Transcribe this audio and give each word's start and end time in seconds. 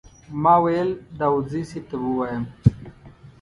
ما 0.43 0.55
ویل 0.63 0.89
داوودزي 1.19 1.61
صیب 1.69 1.83
ته 1.89 1.95
به 2.01 2.07
ووایم. 2.11 2.43